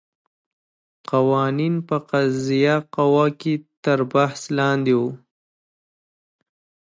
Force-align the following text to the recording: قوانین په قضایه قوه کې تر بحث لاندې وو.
قوانین 1.09 1.75
په 1.87 1.97
قضایه 2.09 2.75
قوه 2.95 3.25
کې 3.39 3.53
تر 3.83 3.99
بحث 4.11 4.41
لاندې 4.57 4.93
وو. 4.99 5.09